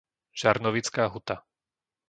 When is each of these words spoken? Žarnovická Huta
Žarnovická 0.41 1.03
Huta 1.13 1.35